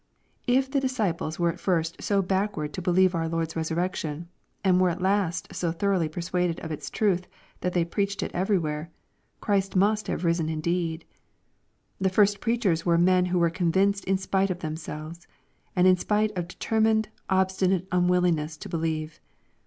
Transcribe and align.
If 0.47 0.71
the 0.71 0.79
disciples 0.79 1.37
were 1.37 1.51
at 1.51 1.59
first 1.59 2.01
so 2.01 2.23
backward 2.23 2.73
to 2.73 2.81
believe 2.81 3.13
our 3.13 3.29
Lord's 3.29 3.55
resurrection, 3.55 4.29
and 4.63 4.81
were 4.81 4.89
at 4.89 4.99
last 4.99 5.53
so 5.53 5.71
thoroughly 5.71 6.09
persuaded 6.09 6.59
of 6.61 6.71
its 6.71 6.89
truth 6.89 7.27
that 7.59 7.73
I 7.73 7.73
they 7.75 7.85
preached 7.85 8.23
it 8.23 8.31
everywhere, 8.33 8.89
Christ 9.41 9.75
must 9.75 10.07
have 10.07 10.25
risen 10.25 10.49
in 10.49 10.59
/ 10.59 10.59
deed. 10.59 11.05
The 11.99 12.09
first 12.09 12.39
preachers 12.41 12.83
were 12.83 12.97
men 12.97 13.27
who 13.27 13.37
were 13.37 13.51
convinced 13.51 14.03
in 14.05 14.17
spite 14.17 14.49
of 14.49 14.61
themselves, 14.61 15.27
and 15.75 15.85
in 15.85 15.97
spite 15.97 16.35
of 16.35 16.47
determined, 16.47 17.09
obsti 17.29 17.69
nate 17.69 17.87
unwillingness 17.91 18.57
to 18.57 18.69
believe. 18.69 19.21